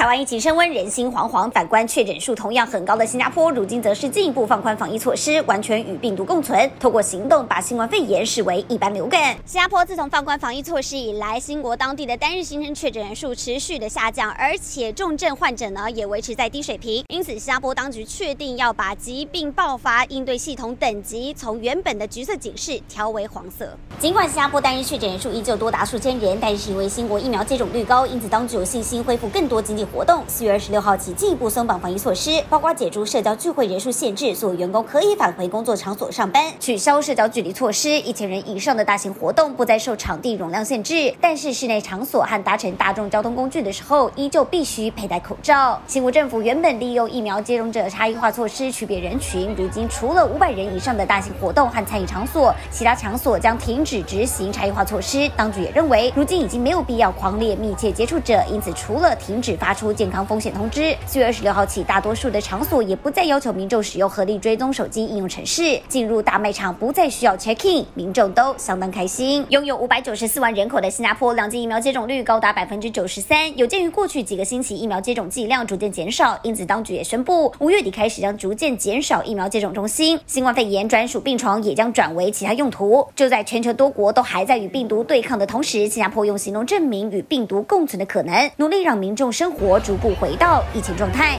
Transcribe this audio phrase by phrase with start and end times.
[0.00, 1.50] 台湾疫情升温，人心惶惶。
[1.50, 9.36] 反观确诊数同样很高的新加坡，如今则是进一步放宽防疫措施，完全与病毒共存，透过行动把新冠肺炎视为一般流感。
[9.44, 17.04] 新加坡自从放宽防疫措施以来，新国当地的单日新增确诊人数持续的下降，而且重症患者呢也维持在低水平。
[17.08, 23.76] 因此，新加坡当局确定要把疾病爆发应对系统等级从原本的橘色警示调为黄色。
[23.98, 45.80] 尽管新加坡单日确诊人数依旧多达数千人，但是因为新国疫苗接种率高，因此当局有信心恢复更多经济活动，四月二十六号起进一步松绑防疫措施，包括解除社交聚会人数限制，所有员工可以返回工作场所上班；取消社交距离措施，一千人以上的大型活动不再受场地容量限制，但是室内场所和搭乘大众交通工具的时候，依旧必须佩戴口罩。
[45.86, 55.28] 新国政府原本利用疫苗接种者差异化措施区别人群，如今除了五百人以上的大型活动和餐饮场所，其他场所将停止执行差异化措施。
[55.36, 60.26] 当局也认为，如今已经没有必要狂列密切接触者，因此除了停止发出出健康。
[60.26, 60.94] 风险通知。
[61.06, 65.80] 四月二十六号起，大多数的场所也不再要求民众使用合力追踪手机应用程式。
[65.88, 69.44] 进入大卖场不再需要 check in，民众都相当开心。
[69.48, 73.56] 拥有五百九十四万人口的新加坡，两剂疫苗接种率高达百分之九十三。
[73.56, 80.20] 有鉴于过去几个星期疫苗接种剂量逐渐减少，因此当局也宣布，五月底开始将逐渐减少疫苗接种中心。
[80.26, 83.08] 新冠肺炎专属病床也将转为其他用途。
[83.16, 91.38] 就在全球多国都还在与病毒对抗的同时，新加坡用行动证明与病毒共存的可能，努力让民众生活逐步回到疫情状态。